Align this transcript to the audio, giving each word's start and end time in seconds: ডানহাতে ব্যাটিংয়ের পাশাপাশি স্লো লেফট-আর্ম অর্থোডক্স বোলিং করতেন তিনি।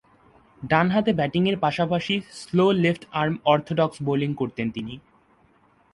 ডানহাতে 0.61 1.11
ব্যাটিংয়ের 1.13 1.57
পাশাপাশি 1.59 2.15
স্লো 2.31 2.65
লেফট-আর্ম 2.73 3.35
অর্থোডক্স 3.45 3.97
বোলিং 4.03 4.29
করতেন 4.33 4.67
তিনি। 4.71 4.93